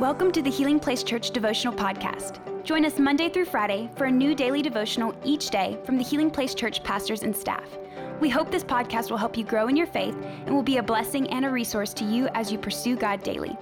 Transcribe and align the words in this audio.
Welcome 0.00 0.32
to 0.32 0.42
the 0.42 0.50
Healing 0.50 0.80
Place 0.80 1.04
Church 1.04 1.30
Devotional 1.30 1.72
Podcast. 1.72 2.40
Join 2.64 2.84
us 2.84 2.98
Monday 2.98 3.28
through 3.28 3.44
Friday 3.44 3.88
for 3.94 4.06
a 4.06 4.10
new 4.10 4.34
daily 4.34 4.60
devotional 4.60 5.14
each 5.24 5.50
day 5.50 5.78
from 5.84 5.98
the 5.98 6.02
Healing 6.02 6.32
Place 6.32 6.52
Church 6.52 6.82
pastors 6.82 7.22
and 7.22 7.34
staff. 7.34 7.78
We 8.20 8.28
hope 8.28 8.50
this 8.50 8.64
podcast 8.64 9.08
will 9.10 9.18
help 9.18 9.36
you 9.36 9.44
grow 9.44 9.68
in 9.68 9.76
your 9.76 9.86
faith 9.86 10.16
and 10.46 10.52
will 10.52 10.64
be 10.64 10.78
a 10.78 10.82
blessing 10.82 11.30
and 11.30 11.44
a 11.44 11.48
resource 11.48 11.94
to 11.94 12.04
you 12.04 12.26
as 12.34 12.50
you 12.50 12.58
pursue 12.58 12.96
God 12.96 13.22
daily. 13.22 13.56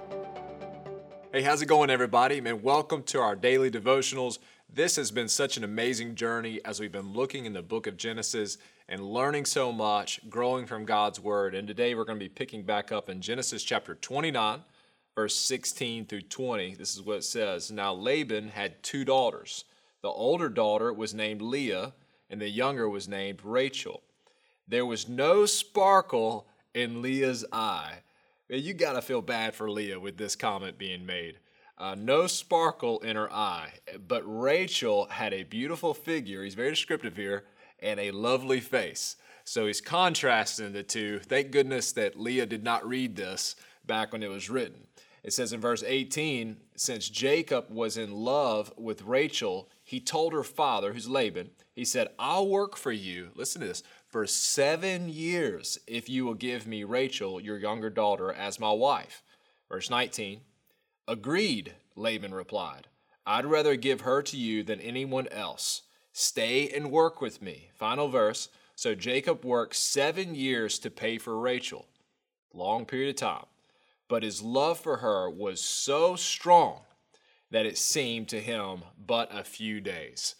Hey, 1.31 1.43
how's 1.43 1.61
it 1.61 1.67
going, 1.67 1.91
everybody? 1.91 2.41
Man, 2.41 2.63
welcome 2.63 3.03
to 3.03 3.19
our 3.19 3.35
daily 3.35 3.69
devotionals. 3.69 4.39
This 4.73 4.95
has 4.95 5.11
been 5.11 5.27
such 5.27 5.55
an 5.57 5.63
amazing 5.63 6.15
journey 6.15 6.59
as 6.65 6.79
we've 6.79 6.91
been 6.91 7.13
looking 7.13 7.45
in 7.45 7.53
the 7.53 7.61
book 7.61 7.85
of 7.85 7.95
Genesis 7.95 8.57
and 8.89 9.05
learning 9.05 9.45
so 9.45 9.71
much, 9.71 10.19
growing 10.31 10.65
from 10.65 10.85
God's 10.85 11.19
Word. 11.19 11.53
And 11.53 11.67
today 11.67 11.93
we're 11.93 12.05
going 12.05 12.17
to 12.17 12.25
be 12.25 12.29
picking 12.29 12.63
back 12.63 12.91
up 12.91 13.07
in 13.07 13.21
Genesis 13.21 13.61
chapter 13.61 13.93
29, 13.93 14.63
verse 15.15 15.35
16 15.35 16.05
through 16.05 16.21
20. 16.21 16.75
This 16.75 16.95
is 16.95 17.01
what 17.01 17.17
it 17.17 17.23
says 17.23 17.71
Now 17.71 17.93
Laban 17.93 18.49
had 18.49 18.81
two 18.83 19.05
daughters. 19.05 19.65
The 20.01 20.09
older 20.09 20.49
daughter 20.49 20.91
was 20.91 21.13
named 21.13 21.41
Leah, 21.41 21.93
and 22.29 22.41
the 22.41 22.49
younger 22.49 22.89
was 22.89 23.07
named 23.07 23.39
Rachel. 23.43 24.01
There 24.67 24.85
was 24.85 25.07
no 25.07 25.45
sparkle 25.45 26.47
in 26.73 27.01
Leah's 27.01 27.45
eye. 27.51 27.99
You 28.49 28.73
got 28.73 28.93
to 28.93 29.01
feel 29.01 29.21
bad 29.21 29.55
for 29.55 29.69
Leah 29.69 29.99
with 29.99 30.17
this 30.17 30.35
comment 30.35 30.77
being 30.77 31.05
made. 31.05 31.37
Uh, 31.77 31.95
no 31.95 32.27
sparkle 32.27 32.99
in 32.99 33.15
her 33.15 33.31
eye, 33.31 33.71
but 34.07 34.21
Rachel 34.25 35.07
had 35.07 35.33
a 35.33 35.43
beautiful 35.43 35.93
figure. 35.93 36.43
He's 36.43 36.53
very 36.53 36.69
descriptive 36.69 37.15
here 37.15 37.45
and 37.79 37.99
a 37.99 38.11
lovely 38.11 38.59
face. 38.59 39.15
So 39.43 39.67
he's 39.67 39.81
contrasting 39.81 40.71
the 40.71 40.83
two. 40.83 41.19
Thank 41.19 41.51
goodness 41.51 41.91
that 41.93 42.19
Leah 42.19 42.45
did 42.45 42.63
not 42.63 42.87
read 42.87 43.15
this 43.15 43.55
back 43.85 44.13
when 44.13 44.23
it 44.23 44.29
was 44.29 44.49
written. 44.49 44.87
It 45.23 45.31
says 45.31 45.53
in 45.53 45.61
verse 45.61 45.83
18 45.85 46.57
Since 46.75 47.09
Jacob 47.09 47.65
was 47.69 47.97
in 47.97 48.11
love 48.11 48.73
with 48.77 49.03
Rachel, 49.03 49.69
he 49.83 49.99
told 49.99 50.33
her 50.33 50.43
father, 50.43 50.93
who's 50.93 51.09
Laban, 51.09 51.51
he 51.73 51.85
said, 51.85 52.09
I'll 52.19 52.47
work 52.47 52.75
for 52.75 52.91
you, 52.91 53.29
listen 53.35 53.61
to 53.61 53.67
this, 53.67 53.83
for 54.07 54.27
seven 54.27 55.09
years 55.09 55.79
if 55.87 56.09
you 56.09 56.25
will 56.25 56.33
give 56.33 56.67
me 56.67 56.83
Rachel, 56.83 57.41
your 57.41 57.57
younger 57.57 57.89
daughter, 57.89 58.31
as 58.31 58.59
my 58.59 58.71
wife. 58.71 59.23
Verse 59.69 59.89
19 59.89 60.41
Agreed, 61.07 61.73
Laban 61.95 62.33
replied. 62.33 62.87
I'd 63.25 63.45
rather 63.45 63.75
give 63.75 64.01
her 64.01 64.21
to 64.21 64.37
you 64.37 64.63
than 64.63 64.81
anyone 64.81 65.27
else. 65.29 65.83
Stay 66.11 66.69
and 66.69 66.91
work 66.91 67.21
with 67.21 67.41
me. 67.41 67.69
Final 67.73 68.09
verse. 68.09 68.49
So 68.75 68.95
Jacob 68.95 69.45
worked 69.45 69.75
seven 69.75 70.35
years 70.35 70.77
to 70.79 70.89
pay 70.89 71.17
for 71.17 71.39
Rachel. 71.39 71.87
Long 72.53 72.85
period 72.85 73.09
of 73.09 73.15
time. 73.15 73.45
But 74.13 74.21
his 74.21 74.43
love 74.43 74.79
for 74.79 74.97
her 74.97 75.27
was 75.27 75.59
so 75.59 76.15
strong 76.15 76.81
that 77.49 77.65
it 77.65 77.79
seemed 77.79 78.29
to 78.29 78.39
him 78.39 78.83
but 79.03 79.35
a 79.35 79.43
few 79.43 79.81
days. 79.81 80.35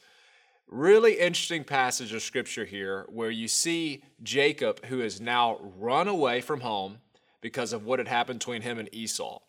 Really 0.68 1.14
interesting 1.14 1.64
passage 1.64 2.14
of 2.14 2.22
scripture 2.22 2.66
here 2.66 3.08
where 3.10 3.32
you 3.32 3.48
see 3.48 4.04
Jacob, 4.22 4.86
who 4.86 5.00
has 5.00 5.20
now 5.20 5.58
run 5.80 6.08
away 6.08 6.40
from 6.40 6.60
home 6.60 7.00
because 7.42 7.74
of 7.74 7.84
what 7.84 7.98
had 7.98 8.08
happened 8.08 8.38
between 8.38 8.62
him 8.62 8.78
and 8.78 8.94
Esau 8.94 9.40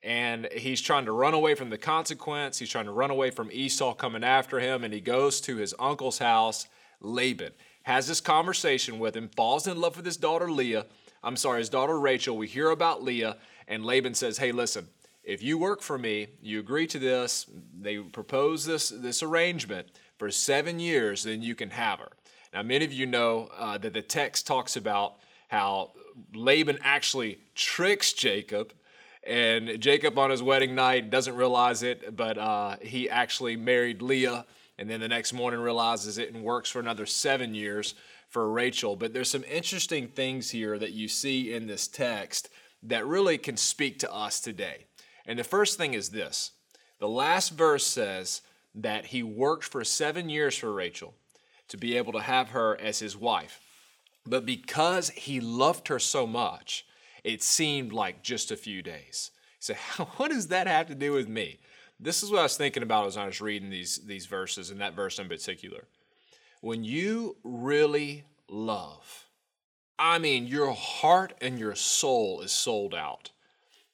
and 0.00 0.48
he's 0.52 0.80
trying 0.80 1.06
to 1.06 1.12
run 1.12 1.34
away 1.34 1.56
from 1.56 1.70
the 1.70 1.78
consequence. 1.78 2.60
He's 2.60 2.70
trying 2.70 2.86
to 2.86 2.92
run 2.92 3.10
away 3.10 3.30
from 3.30 3.50
Esau 3.52 3.94
coming 3.94 4.22
after 4.22 4.60
him, 4.60 4.84
and 4.84 4.94
he 4.94 5.00
goes 5.00 5.40
to 5.42 5.56
his 5.56 5.74
uncle's 5.80 6.18
house, 6.18 6.68
Laban. 7.00 7.52
Has 7.82 8.06
this 8.06 8.20
conversation 8.20 9.00
with 9.00 9.16
him, 9.16 9.28
falls 9.28 9.66
in 9.66 9.80
love 9.80 9.96
with 9.96 10.06
his 10.06 10.16
daughter 10.16 10.50
Leah. 10.50 10.86
I'm 11.22 11.36
sorry, 11.36 11.60
his 11.60 11.68
daughter 11.68 11.98
Rachel. 11.98 12.36
We 12.36 12.48
hear 12.48 12.70
about 12.70 13.02
Leah, 13.02 13.36
and 13.72 13.86
Laban 13.86 14.12
says, 14.12 14.36
Hey, 14.36 14.52
listen, 14.52 14.86
if 15.24 15.42
you 15.42 15.56
work 15.56 15.80
for 15.80 15.96
me, 15.96 16.26
you 16.42 16.60
agree 16.60 16.86
to 16.88 16.98
this, 16.98 17.46
they 17.80 17.96
propose 17.96 18.66
this, 18.66 18.90
this 18.90 19.22
arrangement 19.22 19.88
for 20.18 20.30
seven 20.30 20.78
years, 20.78 21.22
then 21.22 21.40
you 21.40 21.54
can 21.54 21.70
have 21.70 21.98
her. 21.98 22.12
Now, 22.52 22.62
many 22.62 22.84
of 22.84 22.92
you 22.92 23.06
know 23.06 23.48
uh, 23.56 23.78
that 23.78 23.94
the 23.94 24.02
text 24.02 24.46
talks 24.46 24.76
about 24.76 25.14
how 25.48 25.92
Laban 26.34 26.80
actually 26.82 27.38
tricks 27.54 28.12
Jacob 28.12 28.74
and 29.24 29.80
Jacob 29.80 30.18
on 30.18 30.28
his 30.28 30.42
wedding 30.42 30.74
night 30.74 31.08
doesn't 31.08 31.36
realize 31.36 31.82
it, 31.82 32.14
but 32.14 32.36
uh, 32.36 32.76
he 32.82 33.08
actually 33.08 33.56
married 33.56 34.02
Leah, 34.02 34.44
and 34.76 34.90
then 34.90 35.00
the 35.00 35.08
next 35.08 35.32
morning 35.32 35.60
realizes 35.60 36.18
it 36.18 36.34
and 36.34 36.42
works 36.42 36.68
for 36.68 36.80
another 36.80 37.06
seven 37.06 37.54
years 37.54 37.94
for 38.28 38.50
Rachel. 38.50 38.96
But 38.96 39.14
there's 39.14 39.30
some 39.30 39.44
interesting 39.44 40.08
things 40.08 40.50
here 40.50 40.78
that 40.78 40.92
you 40.92 41.08
see 41.08 41.54
in 41.54 41.66
this 41.68 41.88
text 41.88 42.50
that 42.82 43.06
really 43.06 43.38
can 43.38 43.56
speak 43.56 43.98
to 44.00 44.12
us 44.12 44.40
today. 44.40 44.86
And 45.26 45.38
the 45.38 45.44
first 45.44 45.78
thing 45.78 45.94
is 45.94 46.10
this 46.10 46.52
the 46.98 47.08
last 47.08 47.50
verse 47.50 47.86
says 47.86 48.42
that 48.74 49.06
he 49.06 49.22
worked 49.22 49.64
for 49.64 49.84
seven 49.84 50.28
years 50.28 50.56
for 50.56 50.72
Rachel 50.72 51.14
to 51.68 51.76
be 51.76 51.96
able 51.96 52.12
to 52.12 52.20
have 52.20 52.50
her 52.50 52.78
as 52.80 52.98
his 52.98 53.16
wife. 53.16 53.60
But 54.24 54.46
because 54.46 55.10
he 55.10 55.40
loved 55.40 55.88
her 55.88 55.98
so 55.98 56.26
much, 56.26 56.86
it 57.24 57.42
seemed 57.42 57.92
like 57.92 58.22
just 58.22 58.50
a 58.50 58.56
few 58.56 58.82
days. 58.82 59.30
So, 59.58 59.74
what 60.16 60.30
does 60.30 60.48
that 60.48 60.66
have 60.66 60.86
to 60.88 60.94
do 60.94 61.12
with 61.12 61.28
me? 61.28 61.58
This 61.98 62.22
is 62.22 62.30
what 62.30 62.40
I 62.40 62.44
was 62.44 62.56
thinking 62.56 62.82
about 62.82 63.06
as 63.06 63.16
I 63.16 63.26
was 63.26 63.40
reading 63.40 63.70
these, 63.70 63.98
these 63.98 64.26
verses, 64.26 64.70
and 64.70 64.80
that 64.80 64.94
verse 64.94 65.18
in 65.18 65.28
particular. 65.28 65.84
When 66.60 66.84
you 66.84 67.36
really 67.44 68.24
love, 68.48 69.26
I 69.98 70.18
mean, 70.18 70.46
your 70.46 70.72
heart 70.72 71.34
and 71.40 71.58
your 71.58 71.74
soul 71.74 72.40
is 72.40 72.52
sold 72.52 72.94
out, 72.94 73.30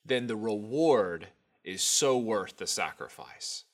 then 0.05 0.27
the 0.27 0.37
reward 0.37 1.29
is 1.65 1.83
so 1.83 2.17
worth 2.17 2.57
the 2.57 2.67
sacrifice. 2.67 3.65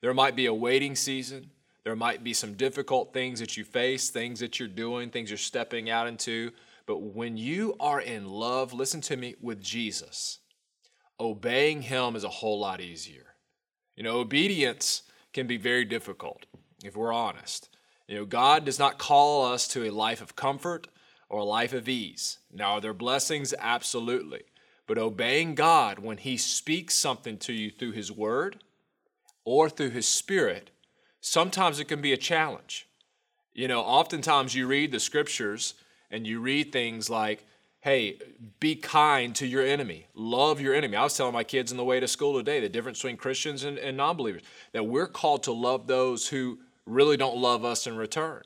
There 0.00 0.14
might 0.14 0.36
be 0.36 0.46
a 0.46 0.54
waiting 0.54 0.96
season. 0.96 1.50
There 1.84 1.96
might 1.96 2.24
be 2.24 2.32
some 2.32 2.54
difficult 2.54 3.12
things 3.12 3.40
that 3.40 3.56
you 3.56 3.64
face, 3.64 4.08
things 4.08 4.40
that 4.40 4.58
you're 4.58 4.68
doing, 4.68 5.10
things 5.10 5.30
you're 5.30 5.36
stepping 5.36 5.90
out 5.90 6.06
into. 6.06 6.50
But 6.86 6.98
when 6.98 7.36
you 7.36 7.76
are 7.78 8.00
in 8.00 8.28
love, 8.28 8.72
listen 8.72 9.02
to 9.02 9.16
me, 9.16 9.34
with 9.40 9.62
Jesus, 9.62 10.38
obeying 11.20 11.82
Him 11.82 12.16
is 12.16 12.24
a 12.24 12.28
whole 12.28 12.58
lot 12.58 12.80
easier. 12.80 13.34
You 13.96 14.02
know, 14.02 14.18
obedience 14.18 15.02
can 15.32 15.46
be 15.46 15.56
very 15.56 15.84
difficult 15.84 16.46
if 16.82 16.96
we're 16.96 17.12
honest. 17.12 17.68
You 18.08 18.16
know, 18.16 18.24
God 18.24 18.64
does 18.64 18.78
not 18.78 18.98
call 18.98 19.52
us 19.52 19.68
to 19.68 19.84
a 19.84 19.90
life 19.90 20.20
of 20.20 20.36
comfort 20.36 20.88
or 21.28 21.40
a 21.40 21.44
life 21.44 21.72
of 21.72 21.88
ease. 21.88 22.38
Now, 22.52 22.74
are 22.74 22.80
there 22.80 22.94
blessings? 22.94 23.54
Absolutely. 23.58 24.42
But 24.86 24.98
obeying 24.98 25.54
God 25.54 25.98
when 25.98 26.18
He 26.18 26.36
speaks 26.36 26.94
something 26.94 27.38
to 27.38 27.52
you 27.52 27.70
through 27.70 27.92
His 27.92 28.12
Word 28.12 28.62
or 29.44 29.68
through 29.68 29.90
His 29.90 30.06
Spirit, 30.06 30.70
sometimes 31.20 31.80
it 31.80 31.88
can 31.88 32.00
be 32.00 32.12
a 32.12 32.18
challenge. 32.18 32.86
You 33.52 33.68
know, 33.68 33.80
oftentimes 33.80 34.54
you 34.54 34.66
read 34.66 34.92
the 34.92 35.00
scriptures 35.00 35.74
and 36.10 36.26
you 36.26 36.40
read 36.40 36.72
things 36.72 37.08
like, 37.08 37.46
hey, 37.80 38.18
be 38.60 38.74
kind 38.74 39.34
to 39.36 39.46
your 39.46 39.62
enemy, 39.62 40.06
love 40.14 40.60
your 40.60 40.74
enemy. 40.74 40.96
I 40.96 41.02
was 41.04 41.16
telling 41.16 41.34
my 41.34 41.44
kids 41.44 41.70
on 41.70 41.76
the 41.76 41.84
way 41.84 42.00
to 42.00 42.08
school 42.08 42.34
today 42.34 42.60
the 42.60 42.68
difference 42.68 42.98
between 42.98 43.18
Christians 43.18 43.62
and, 43.64 43.78
and 43.78 43.96
non 43.96 44.16
believers, 44.16 44.42
that 44.72 44.86
we're 44.86 45.06
called 45.06 45.42
to 45.44 45.52
love 45.52 45.86
those 45.86 46.28
who 46.28 46.58
really 46.86 47.16
don't 47.16 47.36
love 47.36 47.64
us 47.64 47.86
in 47.86 47.96
return, 47.96 48.42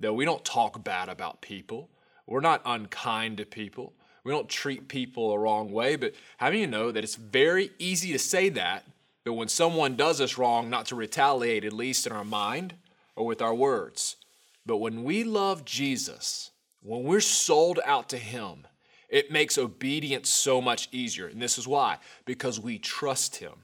that 0.00 0.12
we 0.12 0.24
don't 0.24 0.44
talk 0.44 0.84
bad 0.84 1.08
about 1.08 1.40
people, 1.40 1.88
we're 2.32 2.40
not 2.40 2.62
unkind 2.64 3.36
to 3.36 3.44
people. 3.44 3.92
We 4.24 4.32
don't 4.32 4.48
treat 4.48 4.88
people 4.88 5.30
the 5.30 5.38
wrong 5.38 5.70
way, 5.70 5.96
but 5.96 6.14
how 6.38 6.48
you 6.48 6.66
know 6.66 6.90
that 6.90 7.04
it's 7.04 7.16
very 7.16 7.70
easy 7.78 8.10
to 8.12 8.18
say 8.18 8.48
that, 8.48 8.86
but 9.22 9.34
when 9.34 9.48
someone 9.48 9.96
does 9.96 10.18
us 10.18 10.38
wrong, 10.38 10.70
not 10.70 10.86
to 10.86 10.96
retaliate, 10.96 11.66
at 11.66 11.74
least 11.74 12.06
in 12.06 12.12
our 12.12 12.24
mind 12.24 12.72
or 13.16 13.26
with 13.26 13.42
our 13.42 13.54
words. 13.54 14.16
But 14.64 14.78
when 14.78 15.04
we 15.04 15.24
love 15.24 15.66
Jesus, 15.66 16.52
when 16.80 17.02
we're 17.02 17.20
sold 17.20 17.80
out 17.84 18.08
to 18.08 18.18
Him, 18.18 18.66
it 19.10 19.30
makes 19.30 19.58
obedience 19.58 20.30
so 20.30 20.62
much 20.62 20.88
easier. 20.90 21.26
And 21.26 21.42
this 21.42 21.58
is 21.58 21.68
why 21.68 21.98
because 22.24 22.58
we 22.58 22.78
trust 22.78 23.36
Him. 23.36 23.56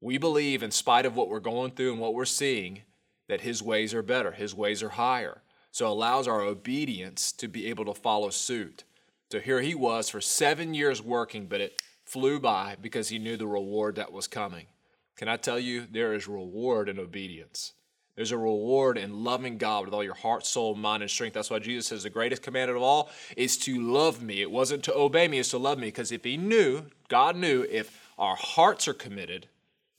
We 0.00 0.16
believe, 0.16 0.62
in 0.62 0.70
spite 0.70 1.04
of 1.04 1.14
what 1.14 1.28
we're 1.28 1.40
going 1.40 1.72
through 1.72 1.92
and 1.92 2.00
what 2.00 2.14
we're 2.14 2.24
seeing, 2.24 2.84
that 3.28 3.42
His 3.42 3.62
ways 3.62 3.92
are 3.92 4.02
better, 4.02 4.32
His 4.32 4.54
ways 4.54 4.82
are 4.82 4.88
higher. 4.88 5.42
So 5.76 5.86
allows 5.88 6.26
our 6.26 6.40
obedience 6.40 7.32
to 7.32 7.48
be 7.48 7.66
able 7.66 7.84
to 7.84 7.92
follow 7.92 8.30
suit. 8.30 8.84
So 9.30 9.40
here 9.40 9.60
he 9.60 9.74
was 9.74 10.08
for 10.08 10.22
seven 10.22 10.72
years 10.72 11.02
working, 11.02 11.44
but 11.44 11.60
it 11.60 11.82
flew 12.06 12.40
by 12.40 12.76
because 12.80 13.10
he 13.10 13.18
knew 13.18 13.36
the 13.36 13.46
reward 13.46 13.96
that 13.96 14.10
was 14.10 14.26
coming. 14.26 14.68
Can 15.16 15.28
I 15.28 15.36
tell 15.36 15.58
you, 15.58 15.86
there 15.92 16.14
is 16.14 16.26
reward 16.26 16.88
in 16.88 16.98
obedience. 16.98 17.74
There's 18.14 18.32
a 18.32 18.38
reward 18.38 18.96
in 18.96 19.22
loving 19.22 19.58
God 19.58 19.84
with 19.84 19.92
all 19.92 20.02
your 20.02 20.14
heart, 20.14 20.46
soul, 20.46 20.74
mind, 20.74 21.02
and 21.02 21.10
strength. 21.10 21.34
That's 21.34 21.50
why 21.50 21.58
Jesus 21.58 21.88
says 21.88 22.04
the 22.04 22.08
greatest 22.08 22.40
commandment 22.40 22.78
of 22.78 22.82
all 22.82 23.10
is 23.36 23.58
to 23.58 23.78
love 23.78 24.22
me. 24.22 24.40
It 24.40 24.50
wasn't 24.50 24.82
to 24.84 24.96
obey 24.96 25.28
me, 25.28 25.40
it's 25.40 25.50
to 25.50 25.58
love 25.58 25.78
me. 25.78 25.88
Because 25.88 26.10
if 26.10 26.24
He 26.24 26.38
knew, 26.38 26.84
God 27.10 27.36
knew, 27.36 27.66
if 27.70 28.08
our 28.18 28.36
hearts 28.36 28.88
are 28.88 28.94
committed, 28.94 29.48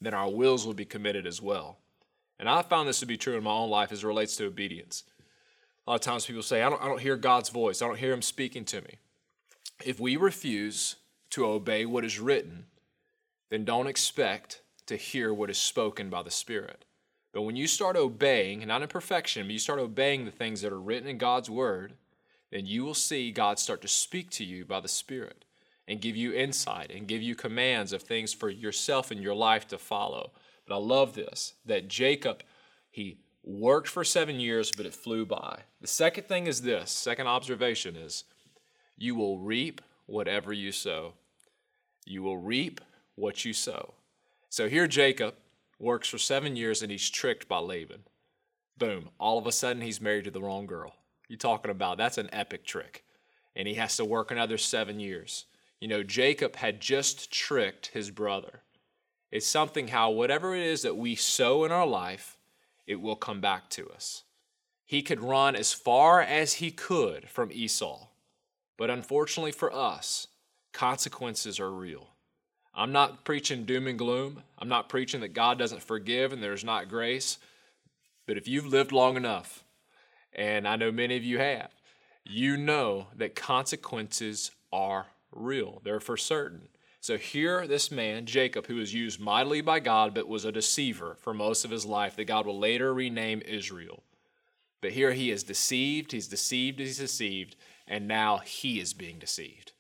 then 0.02 0.16
our 0.16 0.32
wills 0.32 0.66
will 0.66 0.74
be 0.74 0.86
committed 0.86 1.28
as 1.28 1.40
well. 1.40 1.78
And 2.40 2.50
I 2.50 2.64
found 2.64 2.90
this 2.90 3.00
to 3.02 3.06
be 3.06 3.16
true 3.16 3.38
in 3.38 3.44
my 3.44 3.52
own 3.52 3.70
life 3.70 3.92
as 3.92 4.04
it 4.04 4.08
relates 4.08 4.36
to 4.38 4.48
obedience. 4.48 5.04
A 5.88 5.92
lot 5.92 5.96
of 5.96 6.02
times 6.02 6.26
people 6.26 6.44
say, 6.44 6.62
I 6.62 6.70
don't, 6.70 6.82
I 6.82 6.88
don't 6.88 7.00
hear 7.00 7.16
God's 7.16 7.50
voice, 7.50 7.82
I 7.82 7.88
don't 7.88 7.98
hear 7.98 8.12
Him 8.12 8.22
speaking 8.22 8.66
to 8.66 8.82
me. 8.82 8.96
If 9.86 10.00
we 10.00 10.18
refuse 10.18 10.98
to 11.30 11.46
obey 11.46 11.86
what 11.86 12.04
is 12.04 12.20
written, 12.20 12.66
then 13.50 13.64
don't 13.64 13.88
expect 13.88 14.62
to 14.88 14.98
hear 14.98 15.34
what 15.34 15.50
is 15.50 15.58
spoken 15.58 16.10
by 16.10 16.24
the 16.24 16.32
Spirit. 16.32 16.84
But 17.34 17.44
when 17.44 17.56
you 17.56 17.68
start 17.68 17.96
obeying, 17.96 18.66
not 18.68 18.82
in 18.82 18.88
perfection, 18.90 19.46
but 19.46 19.54
you 19.54 19.60
start 19.60 19.80
obeying 19.80 20.26
the 20.26 20.32
things 20.32 20.62
that 20.62 20.74
are 20.74 20.80
written 20.80 21.08
in 21.08 21.18
God's 21.18 21.50
Word, 21.50 21.94
then 22.52 22.66
you 22.66 22.84
will 22.84 22.94
see 22.94 23.32
God 23.32 23.58
start 23.58 23.82
to 23.82 23.88
speak 23.88 24.30
to 24.32 24.44
you 24.44 24.66
by 24.66 24.82
the 24.82 24.88
Spirit 24.90 25.46
and 25.88 26.02
give 26.02 26.18
you 26.18 26.34
insight 26.34 26.92
and 26.94 27.08
give 27.08 27.22
you 27.22 27.34
commands 27.34 27.94
of 27.94 28.02
things 28.02 28.34
for 28.34 28.50
yourself 28.50 29.10
and 29.10 29.22
your 29.22 29.36
life 29.36 29.68
to 29.70 29.78
follow. 29.78 30.32
But 30.68 30.76
I 30.76 30.80
love 30.80 31.14
this 31.14 31.54
that 31.66 31.88
Jacob, 31.88 32.44
he 32.90 33.20
worked 33.48 33.88
for 33.88 34.04
seven 34.04 34.40
years, 34.40 34.72
but 34.76 34.86
it 34.86 34.94
flew 34.94 35.26
by. 35.26 35.62
The 35.80 35.88
second 35.88 36.28
thing 36.28 36.48
is 36.48 36.62
this 36.62 36.92
second 36.92 37.28
observation 37.28 37.96
is 37.96 38.26
you 38.98 39.16
will 39.16 39.40
reap 39.40 39.82
whatever 40.06 40.52
you 40.52 40.72
sow. 40.72 41.14
You 42.06 42.24
will 42.24 42.38
reap 42.38 42.82
what 43.16 43.46
you 43.46 43.54
sow. 43.54 43.94
So 44.50 44.68
here, 44.68 44.88
Jacob 44.88 45.36
works 45.80 46.10
for 46.10 46.18
seven 46.18 46.56
years 46.56 46.82
and 46.82 46.92
he's 46.92 47.10
tricked 47.10 47.48
by 47.48 47.60
Laban. 47.60 48.04
Boom, 48.78 49.10
all 49.20 49.38
of 49.38 49.48
a 49.48 49.52
sudden 49.52 49.82
he's 49.82 50.02
married 50.02 50.26
to 50.26 50.32
the 50.32 50.42
wrong 50.42 50.66
girl. 50.66 50.96
You're 51.28 51.38
talking 51.38 51.72
about 51.72 51.98
that's 51.98 52.18
an 52.18 52.30
epic 52.32 52.66
trick. 52.66 53.04
And 53.56 53.68
he 53.68 53.76
has 53.76 53.98
to 53.98 54.06
work 54.06 54.30
another 54.30 54.58
seven 54.58 55.00
years. 55.00 55.46
You 55.80 55.88
know, 55.88 56.04
Jacob 56.04 56.58
had 56.58 56.80
just 56.80 57.32
tricked 57.32 57.88
his 57.88 58.12
brother. 58.12 58.62
It's 59.32 59.48
something 59.48 59.88
how 59.90 60.12
whatever 60.12 60.56
it 60.56 60.64
is 60.64 60.84
that 60.84 60.98
we 60.98 61.16
sow 61.16 61.66
in 61.66 61.72
our 61.72 61.88
life, 61.88 62.37
it 62.88 63.02
will 63.02 63.16
come 63.16 63.42
back 63.42 63.70
to 63.72 63.90
us. 63.90 64.24
He 64.86 65.02
could 65.02 65.22
run 65.22 65.56
as 65.56 65.74
far 65.74 66.22
as 66.22 66.54
he 66.54 66.72
could 66.72 67.30
from 67.30 67.52
Esau. 67.52 68.08
But 68.78 68.90
unfortunately 68.90 69.52
for 69.52 69.74
us, 69.74 70.28
consequences 70.72 71.60
are 71.60 71.72
real. 71.72 72.08
I'm 72.74 72.92
not 72.92 73.26
preaching 73.26 73.66
doom 73.66 73.88
and 73.88 73.98
gloom. 73.98 74.44
I'm 74.58 74.70
not 74.70 74.88
preaching 74.88 75.22
that 75.22 75.34
God 75.34 75.58
doesn't 75.58 75.84
forgive 75.84 76.32
and 76.32 76.42
there's 76.42 76.64
not 76.64 76.90
grace. 76.90 77.38
But 78.26 78.38
if 78.38 78.48
you've 78.48 78.68
lived 78.68 78.92
long 78.92 79.18
enough, 79.18 79.64
and 80.34 80.68
I 80.68 80.76
know 80.76 80.92
many 80.92 81.18
of 81.18 81.24
you 81.24 81.40
have, 81.40 81.72
you 82.24 82.56
know 82.56 83.08
that 83.16 83.36
consequences 83.36 84.52
are 84.72 85.08
real. 85.32 85.82
They're 85.84 86.00
for 86.00 86.18
certain. 86.18 86.68
So 87.08 87.16
here, 87.16 87.66
this 87.66 87.90
man, 87.90 88.26
Jacob, 88.26 88.68
who 88.68 88.76
was 88.76 88.94
used 88.94 89.18
mightily 89.18 89.62
by 89.62 89.80
God, 89.80 90.14
but 90.14 90.28
was 90.28 90.44
a 90.44 90.52
deceiver 90.52 91.16
for 91.22 91.34
most 91.34 91.64
of 91.64 91.72
his 91.72 91.86
life, 91.86 92.18
that 92.18 92.26
God 92.26 92.46
will 92.46 92.60
later 92.60 92.94
rename 92.94 93.42
Israel. 93.46 94.04
But 94.82 94.92
here 94.92 95.14
he 95.14 95.32
is 95.32 95.42
deceived, 95.42 96.12
he's 96.12 96.28
deceived, 96.28 96.80
he's 96.80 96.98
deceived, 96.98 97.56
and 97.88 98.10
now 98.10 98.40
he 98.40 98.82
is 98.82 98.94
being 98.94 99.20
deceived. 99.20 99.72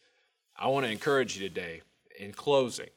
I 0.56 0.68
want 0.68 0.85
to 0.85 0.91
encourage 0.94 1.38
you 1.38 1.45
today 1.45 1.81
in 2.18 2.31
closing, 2.31 2.91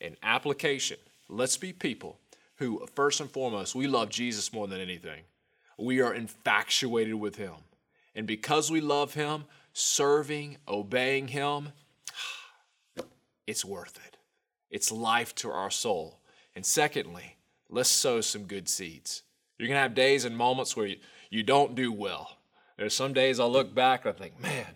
in 0.00 0.16
application, 0.22 0.96
let's 1.28 1.58
be 1.58 1.74
people 1.74 2.16
who, 2.56 2.86
first 2.94 3.20
and 3.20 3.30
foremost, 3.30 3.74
we 3.74 3.86
love 3.86 4.08
Jesus 4.08 4.50
more 4.54 4.66
than 4.66 4.80
anything. 4.80 5.24
We 5.78 6.00
are 6.00 6.14
infatuated 6.14 7.16
with 7.16 7.36
Him. 7.36 7.56
And 8.14 8.26
because 8.26 8.70
we 8.70 8.80
love 8.80 9.12
Him, 9.12 9.44
serving, 9.74 10.56
obeying 10.66 11.28
Him, 11.28 11.72
it's 13.46 13.64
worth 13.64 13.98
it. 14.06 14.16
It's 14.70 14.90
life 14.90 15.34
to 15.36 15.50
our 15.50 15.70
soul. 15.70 16.20
And 16.54 16.64
secondly, 16.64 17.36
let's 17.68 17.88
sow 17.88 18.20
some 18.20 18.44
good 18.44 18.68
seeds. 18.68 19.22
You're 19.58 19.68
going 19.68 19.76
to 19.76 19.82
have 19.82 19.94
days 19.94 20.24
and 20.24 20.36
moments 20.36 20.76
where 20.76 20.86
you, 20.86 20.96
you 21.30 21.42
don't 21.42 21.74
do 21.74 21.92
well. 21.92 22.38
There's 22.76 22.94
some 22.94 23.12
days 23.12 23.38
I'll 23.38 23.52
look 23.52 23.74
back 23.74 24.04
and 24.04 24.14
I 24.14 24.18
think, 24.18 24.40
man, 24.40 24.74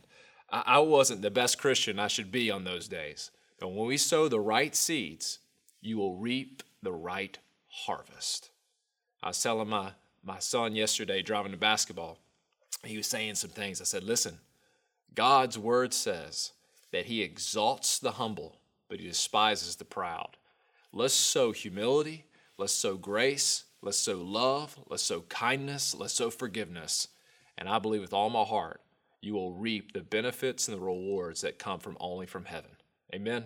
I, 0.51 0.63
I 0.67 0.79
wasn't 0.79 1.23
the 1.23 1.31
best 1.31 1.59
Christian 1.59 1.99
I 1.99 2.09
should 2.09 2.31
be 2.31 2.51
on 2.51 2.65
those 2.65 2.89
days. 2.89 3.31
But 3.59 3.69
when 3.69 3.87
we 3.87 3.97
sow 3.97 4.29
the 4.29 4.41
right 4.41 4.75
seeds, 4.77 5.39
you 5.81 5.97
will 5.97 6.17
reap 6.17 6.63
the 6.83 6.93
right 6.93 7.39
harvest. 7.69 8.51
I 9.23 9.29
was 9.29 9.43
telling 9.43 9.69
my, 9.69 9.93
my 10.23 10.39
son 10.39 10.75
yesterday 10.75 11.23
driving 11.23 11.53
to 11.53 11.59
basketball, 11.59 12.19
he 12.85 12.97
was 12.97 13.07
saying 13.07 13.37
some 13.37 13.51
things. 13.51 13.81
I 13.81 13.85
said, 13.85 14.05
Listen, 14.05 14.39
God's 15.15 15.59
word 15.59 15.95
says 15.95 16.53
that 16.97 17.05
he 17.05 17.21
exalts 17.21 17.99
the 17.99 18.13
humble, 18.13 18.57
but 18.89 18.99
he 18.99 19.07
despises 19.07 19.77
the 19.77 19.85
proud. 19.85 20.39
Let's 20.95 21.13
sow 21.13 21.53
humility, 21.53 22.25
let's 22.57 22.73
sow 22.73 22.97
grace, 22.97 23.65
let's 23.83 23.99
sow 23.99 24.17
love, 24.17 24.79
let's 24.89 25.03
sow 25.03 25.21
kindness, 25.29 25.95
let's 25.95 26.15
sow 26.15 26.31
forgiveness. 26.31 27.09
And 27.59 27.69
I 27.69 27.81
believe 27.81 28.01
with 28.01 28.15
all 28.15 28.31
my 28.31 28.45
heart, 28.45 28.81
you 29.21 29.35
will 29.35 29.53
reap 29.53 29.93
the 29.93 30.01
benefits 30.01 30.69
and 30.69 30.75
the 30.75 30.81
rewards 30.81 31.43
that 31.43 31.59
come 31.59 31.81
from 31.81 31.99
only 32.01 32.25
from 32.25 32.47
heaven. 32.47 32.71
Amen. 33.15 33.45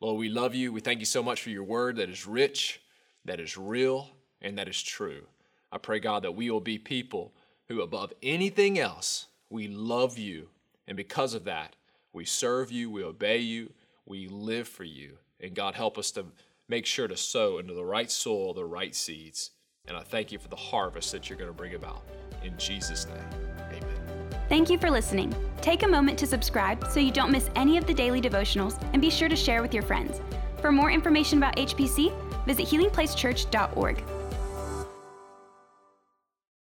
Lord, 0.00 0.18
we 0.18 0.30
love 0.30 0.54
you. 0.54 0.72
We 0.72 0.80
thank 0.80 1.00
you 1.00 1.06
so 1.06 1.22
much 1.22 1.42
for 1.42 1.50
your 1.50 1.64
word 1.64 1.96
that 1.96 2.08
is 2.08 2.26
rich, 2.26 2.80
that 3.26 3.40
is 3.40 3.58
real, 3.58 4.08
and 4.40 4.56
that 4.56 4.68
is 4.68 4.82
true. 4.82 5.26
I 5.70 5.76
pray, 5.76 6.00
God, 6.00 6.22
that 6.24 6.34
we 6.34 6.50
will 6.50 6.60
be 6.60 6.78
people 6.78 7.34
who, 7.68 7.82
above 7.82 8.14
anything 8.22 8.78
else, 8.78 9.26
we 9.50 9.68
love 9.68 10.16
you. 10.16 10.48
And 10.88 10.96
because 10.96 11.34
of 11.34 11.44
that, 11.44 11.76
we 12.16 12.24
serve 12.24 12.72
you, 12.72 12.90
we 12.90 13.04
obey 13.04 13.38
you, 13.38 13.70
we 14.06 14.26
live 14.26 14.66
for 14.66 14.84
you. 14.84 15.18
And 15.38 15.54
God, 15.54 15.74
help 15.74 15.98
us 15.98 16.10
to 16.12 16.24
make 16.66 16.86
sure 16.86 17.06
to 17.06 17.16
sow 17.16 17.58
into 17.58 17.74
the 17.74 17.84
right 17.84 18.10
soil, 18.10 18.54
the 18.54 18.64
right 18.64 18.94
seeds. 18.94 19.50
And 19.86 19.96
I 19.96 20.00
thank 20.00 20.32
you 20.32 20.38
for 20.38 20.48
the 20.48 20.56
harvest 20.56 21.12
that 21.12 21.28
you're 21.28 21.38
going 21.38 21.50
to 21.50 21.54
bring 21.54 21.74
about. 21.74 22.02
In 22.42 22.56
Jesus' 22.56 23.06
name. 23.06 23.42
Amen. 23.68 24.30
Thank 24.48 24.70
you 24.70 24.78
for 24.78 24.90
listening. 24.90 25.34
Take 25.60 25.82
a 25.82 25.88
moment 25.88 26.18
to 26.20 26.26
subscribe 26.26 26.88
so 26.90 27.00
you 27.00 27.12
don't 27.12 27.30
miss 27.30 27.50
any 27.54 27.76
of 27.76 27.86
the 27.86 27.94
daily 27.94 28.22
devotionals 28.22 28.82
and 28.94 29.02
be 29.02 29.10
sure 29.10 29.28
to 29.28 29.36
share 29.36 29.60
with 29.60 29.74
your 29.74 29.82
friends. 29.82 30.22
For 30.62 30.72
more 30.72 30.90
information 30.90 31.36
about 31.36 31.56
HPC, 31.56 32.14
visit 32.46 32.66
healingplacechurch.org. 32.66 34.15